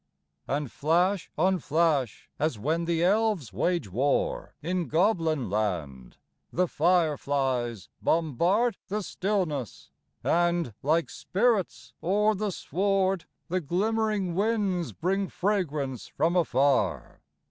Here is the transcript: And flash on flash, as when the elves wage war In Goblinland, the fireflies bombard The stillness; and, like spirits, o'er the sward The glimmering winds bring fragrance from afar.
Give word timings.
And 0.47 0.71
flash 0.71 1.29
on 1.37 1.59
flash, 1.59 2.27
as 2.39 2.57
when 2.57 2.85
the 2.85 3.03
elves 3.03 3.53
wage 3.53 3.87
war 3.91 4.55
In 4.63 4.89
Goblinland, 4.89 6.15
the 6.51 6.67
fireflies 6.67 7.87
bombard 8.01 8.77
The 8.87 9.03
stillness; 9.03 9.91
and, 10.23 10.73
like 10.81 11.11
spirits, 11.11 11.93
o'er 12.03 12.33
the 12.33 12.49
sward 12.51 13.25
The 13.47 13.61
glimmering 13.61 14.33
winds 14.33 14.91
bring 14.91 15.27
fragrance 15.27 16.07
from 16.07 16.35
afar. 16.35 17.21